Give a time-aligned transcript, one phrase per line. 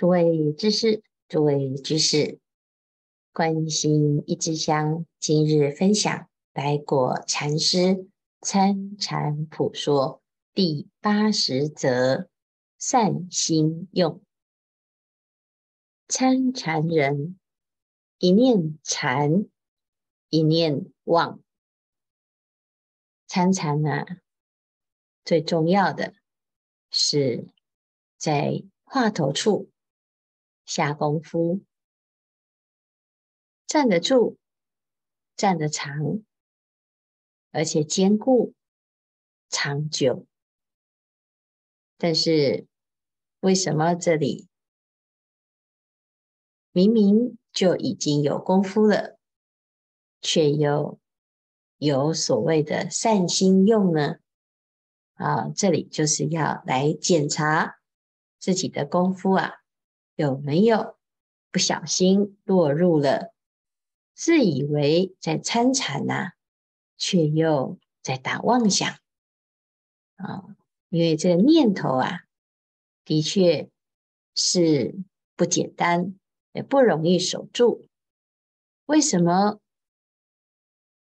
[0.00, 2.38] 诸位知识，诸位居士，
[3.34, 8.08] 观心一支香，今日分享白果禅师
[8.40, 10.22] 参禅普说
[10.54, 12.30] 第八十则
[12.78, 14.22] 善心用。
[16.08, 17.38] 参禅人
[18.16, 19.44] 一念禅，
[20.30, 21.42] 一念忘。
[23.26, 24.06] 参禅呢，
[25.26, 26.14] 最重要的
[26.90, 27.46] 是
[28.16, 29.68] 在话头处
[30.70, 31.64] 下功夫，
[33.66, 34.38] 站得住，
[35.34, 36.22] 站得长，
[37.50, 38.54] 而且坚固
[39.48, 40.28] 长久。
[41.98, 42.68] 但是
[43.40, 44.46] 为什么这里
[46.70, 49.18] 明明就已经有功夫了，
[50.20, 51.00] 却又
[51.78, 54.20] 有所谓的善心用呢？
[55.14, 57.80] 啊，这里就是要来检查
[58.38, 59.59] 自己的功夫啊，
[60.20, 60.98] 有没有
[61.50, 63.32] 不小心落入了
[64.14, 66.32] 自以为在参禅呐，
[66.98, 68.98] 却又在打妄想
[70.16, 70.44] 啊？
[70.90, 72.24] 因为这个念头啊，
[73.06, 73.70] 的确
[74.34, 74.94] 是
[75.36, 76.14] 不简单，
[76.52, 77.88] 也不容易守住。
[78.84, 79.58] 为什么？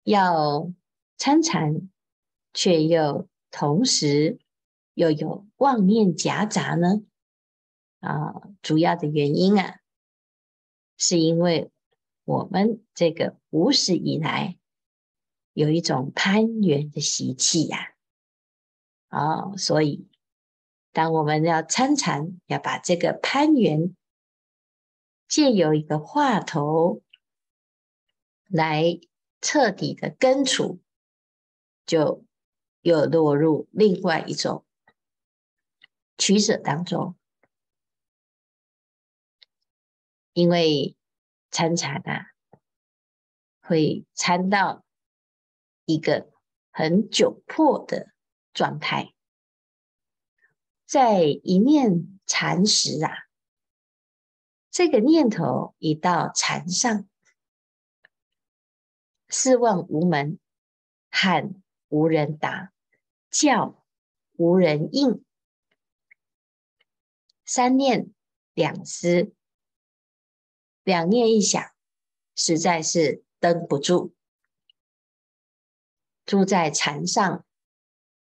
[0.05, 0.73] 要
[1.17, 1.91] 参禅，
[2.55, 4.39] 却又同时
[4.95, 7.03] 又有妄念夹杂呢？
[8.03, 9.81] 啊，主要的原因啊，
[10.99, 11.71] 是因为
[12.25, 14.59] 我们这个无始以来
[15.55, 17.95] 有一种攀缘的习气呀，
[19.09, 20.07] 啊，所以
[20.93, 23.97] 当我们要参禅，要把这个攀缘
[25.27, 27.01] 借由一个话头
[28.51, 29.01] 来。
[29.45, 30.81] 彻底的根除，
[31.85, 32.25] 就
[32.83, 34.65] 又落入另外一种
[36.17, 37.17] 取舍当中。
[40.33, 40.97] 因为
[41.51, 42.27] 参禅啊，
[43.61, 44.85] 会参到
[45.85, 46.33] 一个
[46.71, 48.13] 很窘迫的
[48.55, 49.15] 状态，
[50.87, 53.13] 在一念禅时啊，
[54.71, 57.07] 这个念头一到禅上。
[59.29, 60.39] 四望无门，
[61.11, 62.71] 喊无人答，
[63.31, 63.83] 叫
[64.33, 65.25] 无人应。
[67.45, 68.13] 三念
[68.53, 69.35] 两思，
[70.85, 71.73] 两念一想，
[72.35, 74.15] 实在是登不住。
[76.25, 77.45] 住在禅上，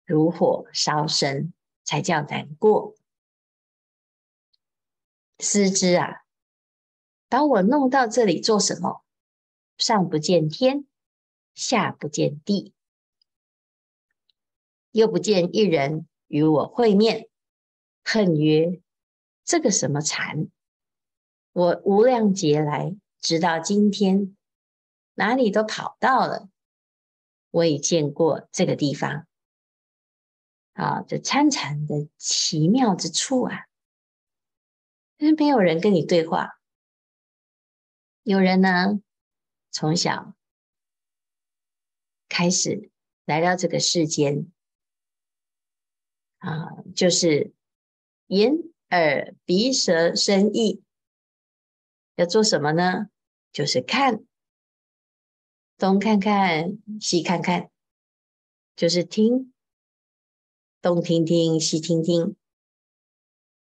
[0.05, 1.53] 如火烧身，
[1.85, 2.95] 才叫难过。
[5.39, 6.25] 思之啊，
[7.29, 9.05] 把我弄到这里做什么？
[9.77, 10.87] 上不见天。
[11.53, 12.73] 下不见地，
[14.93, 17.29] 又不见一人与我会面，
[18.03, 18.81] 恨曰：
[19.45, 20.49] 这个什么禅？
[21.61, 24.35] 我无量劫来，直到今天，
[25.13, 26.49] 哪里都跑到了，
[27.51, 29.27] 我也见过这个地方。
[30.73, 33.67] 啊，这参禅的奇妙之处啊，
[35.19, 36.59] 因为没有人跟你对话，
[38.23, 39.03] 有人呢，
[39.71, 40.35] 从小。
[42.27, 42.91] 开始
[43.27, 44.51] 来到这个世间
[46.39, 47.53] 啊，就是
[48.29, 48.55] 眼
[48.89, 50.83] 耳鼻舌身意
[52.21, 53.09] 要做什么呢？
[53.51, 54.25] 就是看，
[55.79, 57.71] 东看看，西看看，
[58.77, 59.55] 就是听，
[60.83, 62.37] 东听听，西听听，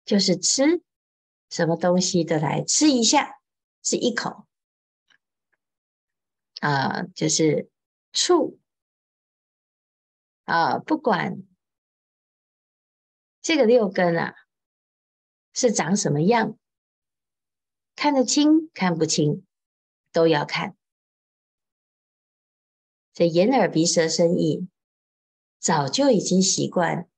[0.05, 0.83] 就是吃，
[1.49, 3.41] 什么东西都来吃一下，
[3.81, 4.47] 吃一口
[6.61, 7.71] 啊，就是。
[8.11, 8.59] 触
[10.45, 11.43] 啊，不管
[13.43, 14.35] 这个六根啊
[15.53, 16.59] 是长什么样，
[18.01, 19.45] 看得清看不清
[20.13, 20.77] 都要看。
[23.13, 24.69] 这眼耳鼻舌身意
[25.59, 27.09] 早就已经习惯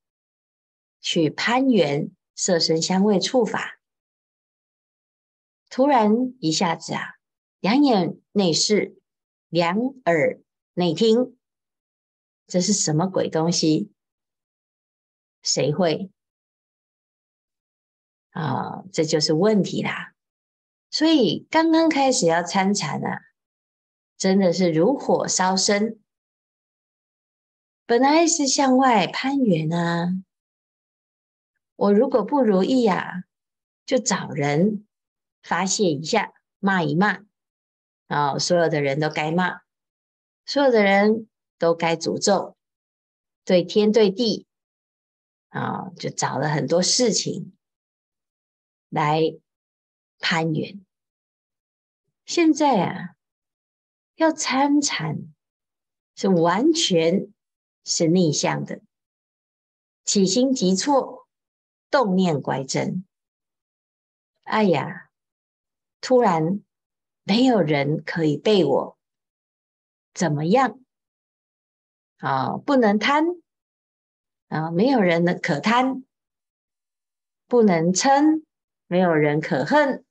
[0.99, 3.79] 去攀缘色声香味触法，
[5.69, 7.19] 突然一下子啊，
[7.61, 8.97] 两眼内视，
[9.51, 9.77] 两
[10.07, 10.41] 耳。
[10.73, 11.37] 内听，
[12.47, 13.93] 这是什么鬼东西？
[15.43, 16.11] 谁会？
[18.31, 20.15] 啊，这就是问题啦。
[20.91, 23.21] 所以刚刚开始要参禅啊，
[24.17, 26.01] 真的是如火烧身。
[27.87, 30.11] 本来是向外攀缘啊，
[31.77, 33.25] 我如果不如意啊，
[33.87, 34.87] 就找人
[35.43, 37.25] 发泄一下，骂一骂，
[38.09, 39.61] 啊，所有的人都该骂。
[40.47, 41.29] 所有的人
[41.59, 42.57] 都该诅咒，
[43.45, 44.47] 对天对地
[45.49, 47.53] 啊，就找了很多事情
[48.89, 49.21] 来
[50.21, 50.85] 攀缘。
[52.25, 53.17] 现在啊，
[54.15, 55.35] 要参禅
[56.15, 57.33] 是完全
[57.85, 58.81] 是逆向的，
[60.05, 61.27] 起心即错，
[61.91, 63.05] 动念乖真。
[64.45, 65.11] 哎呀，
[66.01, 66.63] 突然
[67.25, 68.99] 没有人可以被我
[70.15, 70.81] 怎么样
[72.19, 72.57] 啊？
[72.59, 73.25] 不能贪
[74.49, 76.05] 啊，没有人能可贪，
[77.49, 78.45] 不能嗔，
[78.87, 80.05] 没有人可恨。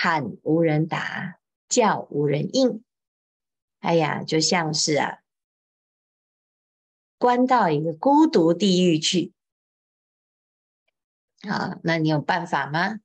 [0.00, 2.84] 喊无人答，叫无人应。
[3.80, 5.18] 哎呀，就像是啊，
[7.18, 9.32] 关到一个孤独地狱去
[11.48, 11.80] 啊！
[11.82, 13.00] 那你有办法吗？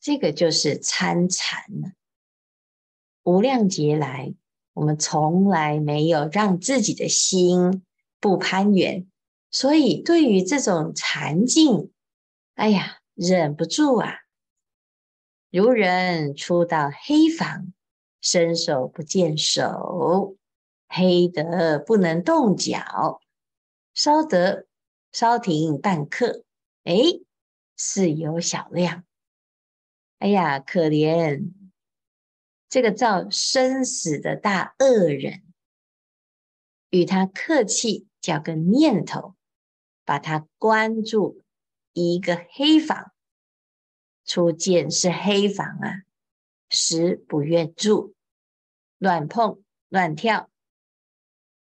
[0.00, 1.92] 这个就是参禅了。
[3.22, 4.34] 无量劫来，
[4.72, 7.84] 我们从来没有让自己的心
[8.18, 9.06] 不攀援，
[9.50, 11.92] 所以对于这种禅境，
[12.54, 14.20] 哎呀，忍不住啊。
[15.50, 17.72] 如人初到黑房，
[18.20, 20.36] 伸手不见手，
[20.86, 23.20] 黑得不能动脚，
[23.92, 24.68] 稍得
[25.10, 26.44] 稍停半刻，
[26.84, 26.94] 哎，
[27.76, 29.04] 似有小亮。
[30.20, 31.50] 哎呀，可怜
[32.68, 35.42] 这个造生死的大恶人，
[36.90, 39.34] 与他客气，叫个念头，
[40.04, 41.42] 把他关住
[41.92, 43.10] 一个黑房。
[44.30, 46.04] 初见是黑房啊，
[46.68, 48.14] 实不愿住，
[48.96, 50.48] 乱碰乱跳，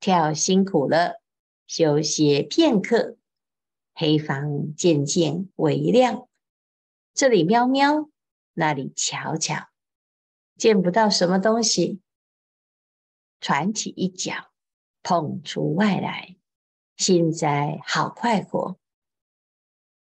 [0.01, 1.21] 跳辛苦了，
[1.67, 3.19] 休息片刻，
[3.93, 6.27] 黑房渐渐微亮，
[7.13, 8.09] 这里喵喵，
[8.55, 9.69] 那里瞧瞧，
[10.57, 12.01] 见不到什么东西，
[13.43, 14.51] 传起一脚，
[15.03, 16.35] 碰出外来，
[16.97, 18.79] 现在好快活。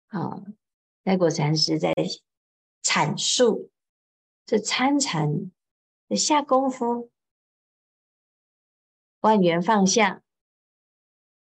[0.08, 0.44] 好，
[1.02, 1.94] 待果禅师在。
[2.94, 3.70] 阐述
[4.44, 5.50] 这参禅
[6.08, 7.10] 的下功夫，
[9.20, 10.22] 万缘放下，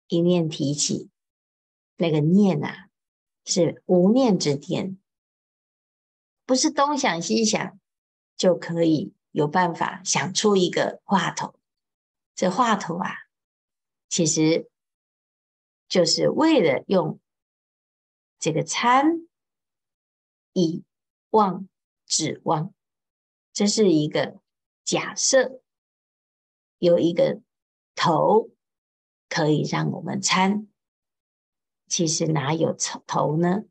[0.08, 1.10] 一念提起，
[1.98, 2.90] 那个念啊，
[3.44, 4.98] 是无念之念，
[6.46, 7.78] 不是东想西想
[8.38, 11.60] 就可以有办法想出一个话头。
[12.34, 13.14] 这话头啊，
[14.08, 14.70] 其实
[15.90, 17.20] 就是为了用
[18.40, 19.28] 这个参
[20.54, 20.86] 以。
[21.36, 21.68] 望
[22.06, 22.74] 指望，
[23.52, 24.40] 这是一个
[24.86, 25.62] 假设，
[26.78, 27.42] 有一个
[27.94, 28.52] 头
[29.28, 30.70] 可以让我们参，
[31.88, 32.74] 其实哪有
[33.06, 33.66] 头呢？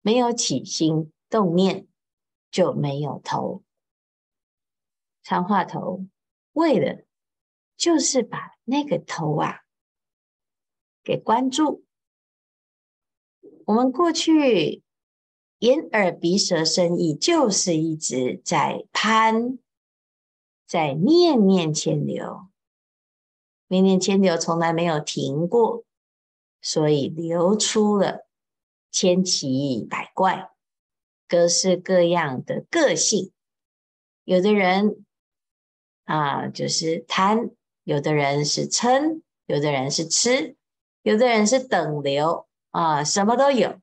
[0.00, 1.86] 没有起心动念，
[2.50, 3.62] 就没有头。
[5.22, 6.08] 参话头，
[6.54, 7.04] 为了
[7.76, 9.60] 就是把那个头啊
[11.04, 11.86] 给关住。
[13.66, 14.83] 我们过去。
[15.64, 19.56] 眼耳鼻舌身意，就是一直在贪，
[20.66, 22.48] 在念念牵流，
[23.68, 25.84] 念念牵流从来没有停过，
[26.60, 28.26] 所以流出了
[28.90, 30.50] 千奇百怪、
[31.26, 33.32] 各式各样的个性。
[34.24, 35.02] 有的人
[36.04, 40.56] 啊，就是贪；有的人是嗔；有的人是痴；
[41.00, 43.80] 有的人是等流啊，什么都有。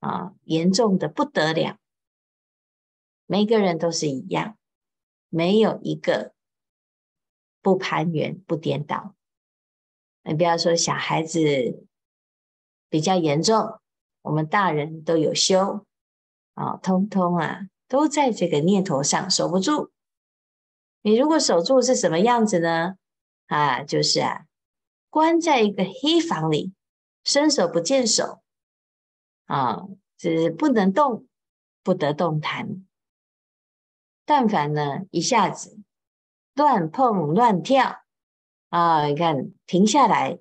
[0.00, 1.76] 啊，严重的不得了，
[3.26, 4.56] 每个人都是一样，
[5.28, 6.32] 没有一个
[7.60, 9.14] 不攀缘、不颠倒。
[10.22, 11.40] 你不要说小孩子
[12.88, 13.80] 比较严重，
[14.22, 15.86] 我们大人都有修
[16.54, 19.90] 啊，通通啊都在这个念头上守不住。
[21.02, 22.96] 你如果守住是什么样子呢？
[23.46, 24.44] 啊，就是啊，
[25.08, 26.74] 关在一个黑房里，
[27.24, 28.42] 伸手不见手。
[29.48, 29.88] 啊，
[30.18, 31.26] 是不能动，
[31.82, 32.86] 不得动弹。
[34.26, 35.80] 但凡呢，一下子
[36.54, 38.02] 乱碰乱跳
[38.68, 40.38] 啊，你看停下来，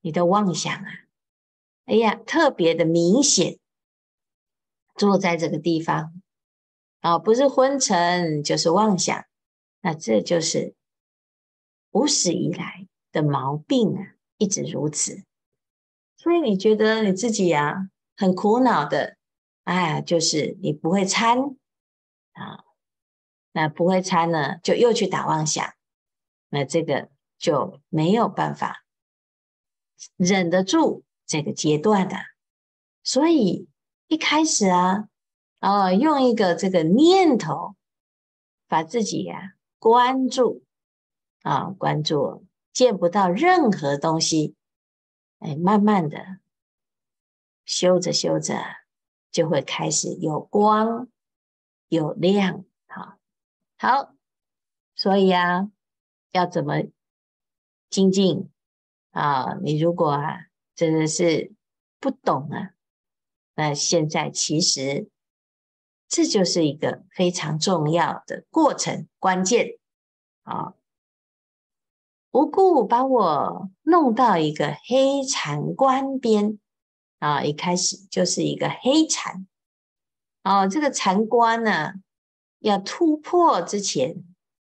[0.00, 0.90] 你的妄想啊，
[1.86, 3.58] 哎呀，特别的明显。
[4.94, 6.22] 坐在这个地方
[7.00, 9.26] 啊，不是昏沉就是妄想，
[9.80, 10.74] 那这就是
[11.90, 15.24] 无始以来的毛病啊，一直如此。
[16.16, 17.90] 所以你觉得你自己呀？
[18.16, 19.16] 很苦恼的，
[19.64, 21.38] 哎，就是你不会参
[22.32, 22.64] 啊，
[23.52, 25.74] 那不会参呢，就又去打妄想，
[26.48, 28.84] 那这个就没有办法
[30.16, 32.16] 忍得住这个阶段的。
[33.02, 33.68] 所以
[34.06, 35.08] 一开始啊，
[35.60, 37.76] 哦，用一个这个念头
[38.66, 40.64] 把自己呀、啊、关住
[41.42, 44.54] 啊，关住，见不到任何东西，
[45.38, 46.38] 哎，慢慢的。
[47.66, 48.54] 修着修着，
[49.30, 51.08] 就会开始有光
[51.88, 52.64] 有亮。
[52.86, 53.18] 好，
[53.76, 54.14] 好，
[54.94, 55.70] 所以啊，
[56.30, 56.84] 要怎么
[57.90, 58.48] 精进
[59.10, 59.58] 啊？
[59.62, 61.52] 你如果啊，真的是
[61.98, 62.70] 不懂啊，
[63.56, 65.10] 那现在其实
[66.08, 69.78] 这就是一个非常重要的过程关键
[70.44, 70.74] 啊。
[72.30, 76.58] 无故把我弄到一个黑禅关边
[77.26, 77.42] 啊！
[77.42, 79.48] 一开始就是一个黑禅
[80.44, 81.94] 哦，这个禅关呢，
[82.60, 84.22] 要突破之前，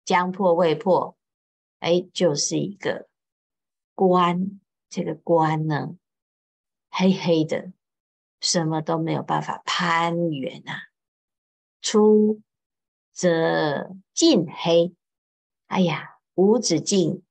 [0.05, 1.17] 将破未破，
[1.81, 3.09] 哎，就是一个
[3.95, 4.61] 关。
[4.89, 5.97] 这个关呢，
[6.89, 7.73] 黑黑的，
[8.41, 10.85] 什么都没有办法攀缘啊。
[11.83, 12.41] 出
[13.13, 14.95] 则尽黑，
[15.67, 17.25] 哎呀，无止境。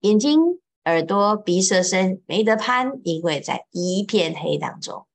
[0.00, 5.06] 眼睛、耳朵、鼻、舌、身没得攀，因为在一片黑当中。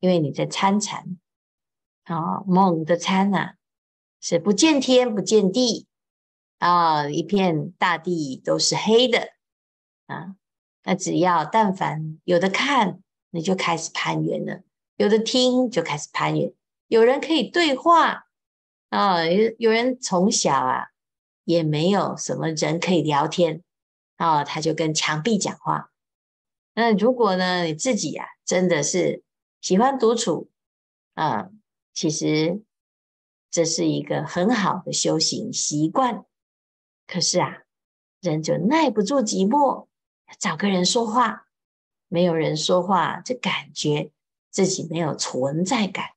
[0.00, 1.18] 因为你在参禅，
[2.04, 3.56] 啊，猛的参啊，
[4.18, 5.86] 是不见天、不见地
[6.58, 9.28] 啊，一片大地都是黑的
[10.06, 10.36] 啊。
[10.84, 14.62] 那只要但凡有的看，你就开始攀缘了；
[14.96, 16.50] 有的听，就开始攀缘。
[16.88, 18.24] 有人可以对话
[18.88, 20.86] 啊，有有人从小啊，
[21.44, 23.62] 也没有什么人可以聊天。
[24.20, 25.90] 哦，他就跟墙壁讲话。
[26.74, 29.24] 那如果呢，你自己、啊，真的是
[29.62, 30.50] 喜欢独处，
[31.14, 31.60] 啊、嗯，
[31.94, 32.62] 其实
[33.50, 36.26] 这是一个很好的修行习惯。
[37.06, 37.62] 可是啊，
[38.20, 39.88] 人就耐不住寂寞，
[40.38, 41.48] 找个人说话，
[42.06, 44.12] 没有人说话，就感觉
[44.50, 46.10] 自己没有存在感。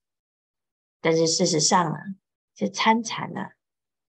[1.00, 1.98] 但是事实上呢，
[2.54, 3.52] 这参禅呢，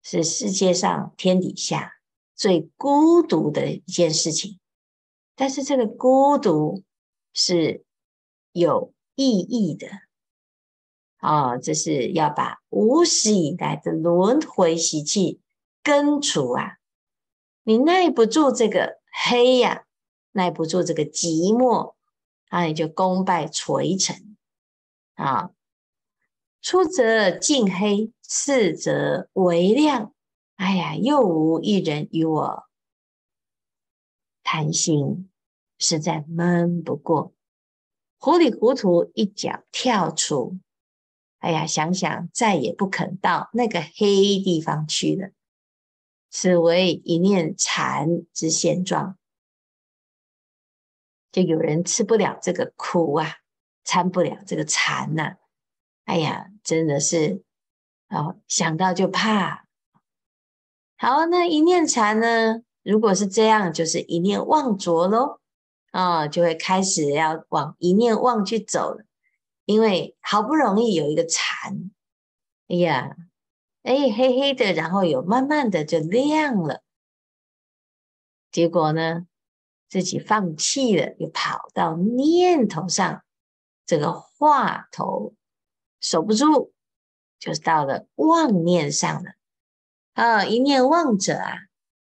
[0.03, 1.95] 是世界上天底下。
[2.39, 4.61] 最孤独的一件事情，
[5.35, 6.85] 但是这个孤独
[7.35, 7.85] 是
[8.53, 9.89] 有意义的、
[11.19, 11.59] 哦！
[11.61, 15.41] 这是要把无始以来的轮回习气
[15.83, 16.77] 根除啊！
[17.65, 19.85] 你耐不住这个黑呀、
[20.31, 21.95] 耐不住这个寂寞
[22.51, 24.37] 啊，你就功败垂成
[25.17, 25.51] 啊！
[26.63, 30.15] 出则尽黑，次则为亮。
[30.59, 32.65] 哎呀，又无一人与我
[34.43, 35.31] 谈心，
[35.79, 37.33] 实在闷不过。
[38.19, 40.59] 糊里糊涂一脚跳出，
[41.39, 45.31] 哎呀，想想再也不肯到那个黑地方去了。
[46.29, 49.17] 此为一念禅之现状。
[51.31, 53.37] 就有人吃不了这个苦啊，
[53.85, 55.37] 参不了这个禅呐、
[56.05, 57.45] 哎呀，真的是
[58.09, 59.68] 哦，想到就怕。
[61.01, 62.61] 好，那一念禅呢？
[62.83, 65.39] 如果是这样，就是一念妄着喽，
[65.93, 69.05] 啊、就会开始要往一念妄去走了。
[69.65, 71.93] 因为好不容易有一个禅，
[72.67, 73.15] 哎呀，
[73.85, 76.83] 哎，黑黑的，然后有慢慢的就亮了。
[78.51, 79.29] 结果呢，
[79.89, 83.23] 自己放弃了，又跑到念头上，
[83.87, 85.35] 这个话头
[86.01, 86.73] 守不住，
[87.39, 89.38] 就到了妄念上了。
[90.19, 91.69] 啊、一念妄者啊，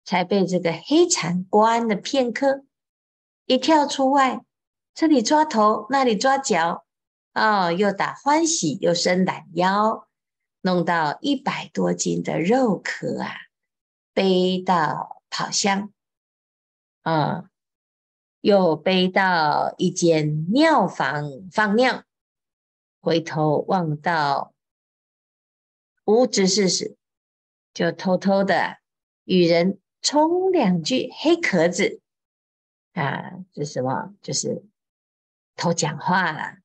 [0.05, 2.63] 才被这个黑禅关了片刻，
[3.45, 4.45] 一跳出外，
[4.93, 6.85] 这里抓头，那里抓脚，
[7.33, 10.07] 啊、哦，又打欢喜，又伸懒腰，
[10.61, 13.33] 弄到一百多斤的肉壳啊，
[14.13, 15.91] 背到跑箱，
[17.01, 17.49] 啊、
[18.39, 22.05] 又背到一间尿房放尿，
[23.01, 24.53] 回头望到
[26.05, 26.95] 无知事时。
[27.79, 28.79] 就偷偷的
[29.23, 32.01] 与人冲两句黑壳子
[32.91, 34.13] 啊，这什么？
[34.21, 34.65] 就是
[35.55, 36.57] 偷讲话了。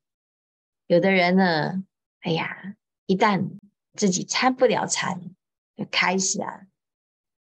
[0.88, 1.84] 有的人呢，
[2.18, 2.74] 哎呀，
[3.06, 3.48] 一旦
[3.92, 5.20] 自己参不了禅，
[5.76, 6.62] 就开始啊，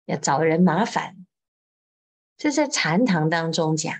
[0.05, 1.27] 要找人麻烦。
[2.37, 3.93] 这在禅堂当中讲，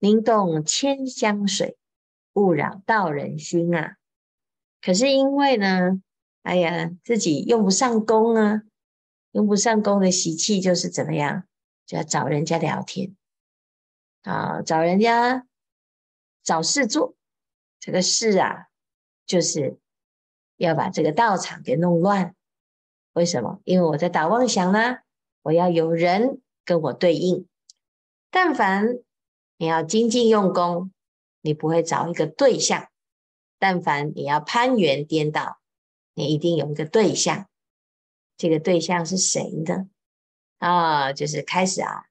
[0.00, 1.78] 宁动千香水，
[2.32, 3.98] 勿扰道人心啊。
[4.80, 6.02] 可是因为呢，
[6.44, 8.62] 哎呀，自己用不上功啊，
[9.32, 11.44] 用不上功的习气就是怎么样，
[11.86, 13.16] 就要找人家聊天
[14.22, 15.46] 啊，找人家
[16.42, 17.16] 找事做。
[17.80, 18.68] 这个事啊，
[19.26, 19.78] 就是
[20.56, 22.34] 要把这个道场给弄乱。
[23.14, 23.60] 为什么？
[23.64, 24.98] 因为我在打妄想呢，
[25.42, 27.48] 我要有人跟我对应。
[28.30, 28.98] 但凡
[29.56, 30.92] 你要精进用功，
[31.40, 32.88] 你不会找一个对象；
[33.58, 35.58] 但凡你要攀缘颠倒。
[36.14, 37.48] 你一定有一个对象，
[38.36, 39.88] 这个对象是谁呢？
[40.58, 42.06] 啊，就是开始啊，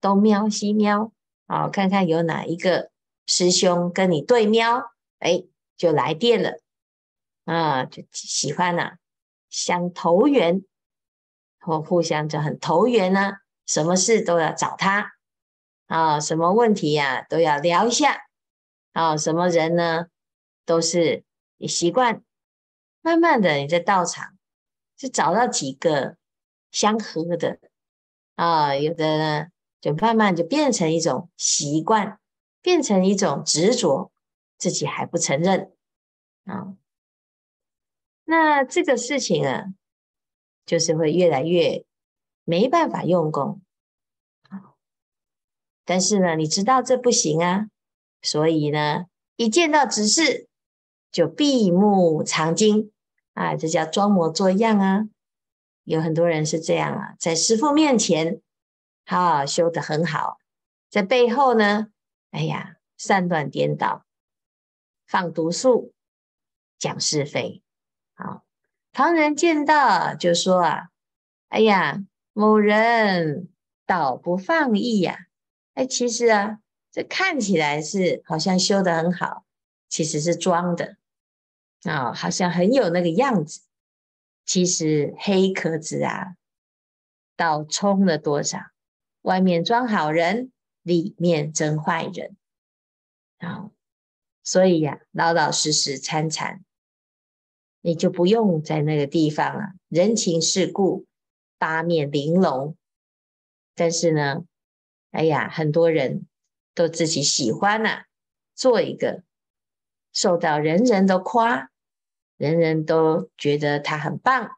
[0.00, 1.12] 东瞄西瞄
[1.46, 2.90] 啊，看看有哪一个
[3.26, 5.44] 师兄跟你对瞄，哎，
[5.76, 6.60] 就来电了。
[7.44, 8.98] 啊，就喜欢呐、啊，
[9.48, 10.64] 相投缘，
[11.58, 15.12] 或互相就很投缘呢、什么事都要找他。
[15.86, 18.28] 啊，什么问题呀、都要聊一下。
[18.92, 20.06] 啊，什么人呢
[20.64, 21.24] 都是
[21.66, 22.22] 习惯，
[23.00, 24.36] 慢慢的你在道场
[24.96, 26.16] 就找到几个
[26.70, 27.58] 相合的
[28.36, 29.46] 啊，有的呢
[29.80, 32.18] 就慢慢就变成一种习惯。
[32.62, 34.12] 变成一种执着，
[34.58, 35.72] 自己还不承认
[36.44, 36.76] 啊。
[38.24, 39.68] 那这个事情啊，
[40.66, 41.86] 就是会越来越
[42.44, 43.62] 没办法用功。
[45.86, 47.68] 但是呢，你知道这不行啊，
[48.20, 50.46] 所以呢，一见到执事
[51.10, 52.92] 就闭目藏经
[53.34, 55.08] 啊，这叫装模作样啊。
[55.84, 58.40] 有很多人是这样啊，在师父面前，
[59.06, 60.38] 啊，修得很好，
[60.88, 61.88] 在背后呢。
[62.30, 64.04] 哎呀，善断颠倒，
[65.04, 65.92] 放毒素，
[66.78, 67.64] 讲是非，
[68.14, 68.44] 好，
[68.92, 70.90] 旁人见到就说啊，
[71.48, 73.48] 哎呀，某人
[73.84, 75.26] 倒不放逸呀，
[75.74, 76.60] 哎，其实啊，
[76.92, 79.44] 这看起来是好像修得很好，
[79.88, 80.98] 其实是装的
[81.84, 83.62] 啊，好像很有那个样子，
[84.44, 86.36] 其实黑壳子啊，
[87.36, 88.58] 倒充了多少，
[89.22, 90.52] 外面装好人。
[90.82, 92.38] 里面真坏人
[93.36, 93.70] 啊，
[94.42, 96.64] 所以呀、老老实实参禅，
[97.82, 101.04] 你就不用在那个地方啊，人情世故
[101.58, 102.74] 八面玲珑。
[103.74, 104.44] 但是呢，
[105.10, 106.26] 哎呀，很多人
[106.74, 108.04] 都自己喜欢呐、啊，
[108.54, 109.22] 做一个
[110.12, 111.70] 受到人人都夸，
[112.36, 114.50] 人人都觉得他很棒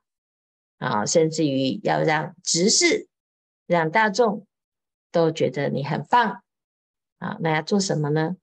[0.79, 3.09] 啊，甚至于要让执事，
[3.67, 4.47] 让大众。
[5.15, 6.43] 都觉得你很棒
[7.19, 8.35] 啊，那要做什么呢？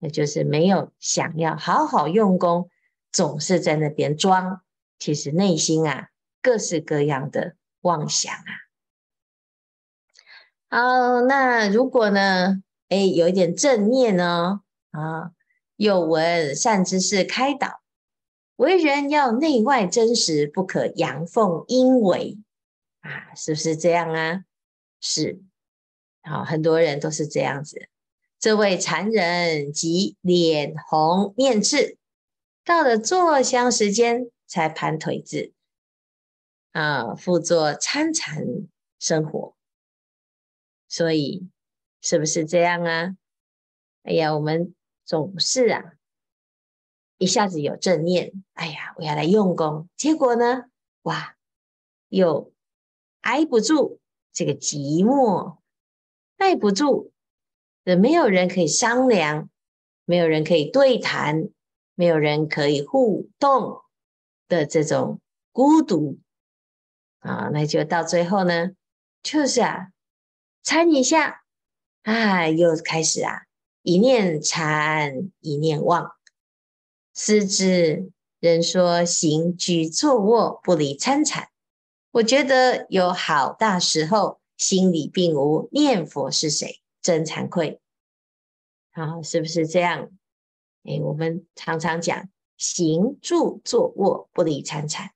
[0.00, 2.68] 那就是没有想要好好用功，
[3.12, 4.60] 总是在那边装，
[4.98, 6.08] 其实内心啊，
[6.42, 8.42] 各式各样的妄想啊。
[10.68, 15.30] 好，那如果呢，哎，有一点正念呢，啊，
[15.76, 17.80] 又闻善知识开导，
[18.56, 22.38] 为人要内外真实，不可阳奉阴违
[23.00, 24.44] 啊，是不是这样啊？
[25.00, 25.40] 是。
[26.22, 27.88] 好，很多人都是这样子。
[28.38, 31.98] 这位禅人即脸红面赤，
[32.64, 35.52] 到了坐香时间才盘腿子，
[36.72, 38.44] 啊，复做参禅
[38.98, 39.54] 生活。
[40.88, 41.48] 所以
[42.00, 43.16] 是不是这样啊？
[44.04, 44.74] 哎呀，我们
[45.06, 45.92] 总是啊，
[47.16, 50.64] 一下子有正念，哎呀，我要来用功，结果呢，
[51.02, 51.36] 哇，
[52.08, 52.52] 又
[53.20, 54.00] 挨不住
[54.32, 55.58] 这个寂寞。
[56.38, 57.12] 耐不住，
[57.84, 59.48] 也没有人可以商量，
[60.04, 61.48] 没有人可以对谈，
[61.94, 63.80] 没有人可以互动
[64.46, 65.18] 的这种
[65.50, 66.18] 孤独
[67.20, 68.72] 啊，那就到最后呢，
[69.22, 69.92] 就是啊，
[70.62, 71.42] 参一下，
[72.02, 73.45] 啊，又开始啊，
[73.86, 76.10] 一念禅，一念忘，
[77.14, 81.50] 思之人说行居坐卧不离参禅，
[82.10, 84.40] 我觉得有好大时候。
[84.56, 87.78] 心里并无念佛是谁，真惭愧。
[88.90, 90.08] 好，是不是这样？
[90.84, 95.10] 诶，我们常常讲行住坐卧不离参禅，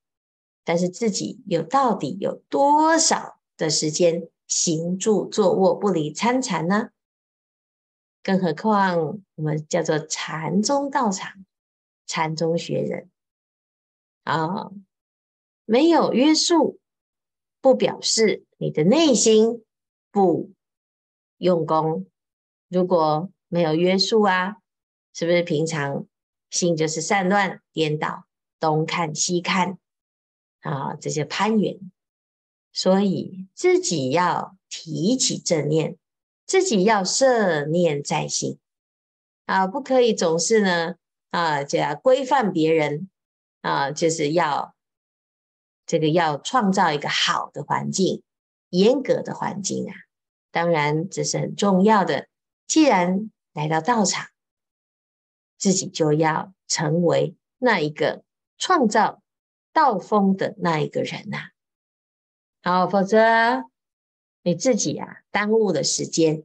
[0.62, 6.90] 但是自己有到底有多少的时间行住坐卧不离参禅呢？
[8.22, 11.44] 更何况我们叫做禅宗道场、
[12.06, 13.10] 禅宗学人
[14.24, 14.70] 啊，
[15.64, 16.78] 没有约束，
[17.60, 18.44] 不表示。
[18.62, 19.64] 你的内心
[20.10, 20.52] 不
[21.38, 22.06] 用功，
[22.68, 24.58] 如果没有约束啊，
[25.14, 26.06] 是不是平常
[26.50, 28.26] 心就是散乱颠倒，
[28.58, 29.78] 东看西看
[30.60, 31.90] 啊，这些攀缘？
[32.70, 35.96] 所以自己要提起正念，
[36.50, 38.58] 自己要摄念在心
[39.46, 40.96] 啊，不可以总是呢
[41.30, 43.08] 啊，就要规范别人
[43.60, 44.74] 啊，就是要
[45.86, 48.24] 这个要创造一个好的环境。
[48.70, 49.94] 严格的环境啊，
[50.50, 52.26] 当然这是很重要的。
[52.66, 54.26] 既然来到道场，
[55.56, 58.24] 自己就要成为那一个
[58.58, 59.22] 创造
[59.72, 61.38] 道风的那一个人呐、
[62.62, 62.80] 啊。
[62.80, 63.69] 好，否则
[64.42, 66.44] 你自己啊耽误了时间，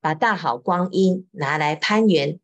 [0.00, 2.40] 把大好光阴拿来攀援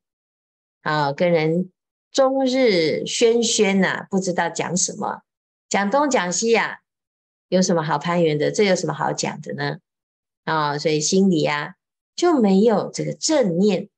[0.82, 1.72] 啊，跟人
[2.10, 5.22] 终日喧喧呐、不知道讲什么，
[5.68, 6.80] 讲东讲西呀、
[7.48, 8.52] 有什么好攀援的？
[8.52, 9.78] 这有什么好讲的呢？
[10.44, 11.74] 啊、所以心里啊
[12.14, 13.88] 就没有这个正念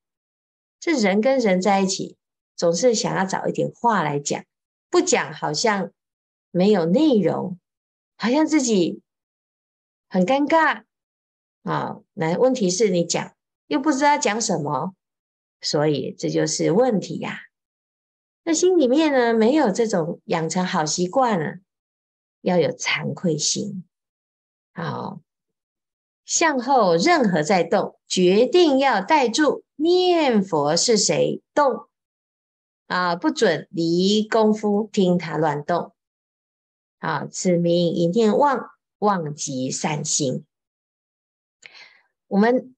[0.79, 2.17] 这人跟人在一起，
[2.55, 4.45] 总是想要找一点话来讲，
[4.89, 5.91] 不讲好像
[6.51, 7.59] 没有内容，
[8.17, 9.03] 好像自己
[10.17, 10.85] 很尴尬
[11.63, 11.99] 啊。
[12.15, 13.35] 那问题是你讲
[13.67, 14.95] 又不知道讲什么，
[15.61, 17.41] 所以这就是问题呀。
[18.43, 21.57] 那心里面呢，没有这种养成好习惯呢，
[22.41, 23.85] 要有惭愧心。
[24.73, 25.21] 好，
[26.25, 31.89] 向后任何在动，决定要带住念佛是谁动
[32.87, 35.93] 啊，不准离功夫听他乱动。
[37.01, 38.71] 啊，此名一念忘，
[39.07, 40.45] 忘即散心。
[42.27, 42.75] 我们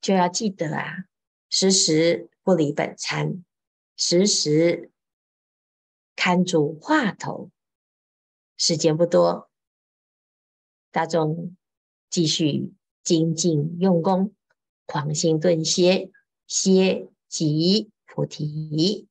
[0.00, 1.04] 就要记得啊，
[1.50, 3.44] 时时不离本参，
[3.96, 4.88] 时时。
[6.14, 7.50] 看住话头，
[8.56, 9.50] 时间不多，
[10.92, 11.56] 大众
[12.10, 14.32] 继续精进用功，
[14.86, 16.12] 狂心顿歇，
[16.46, 19.08] 歇即菩提。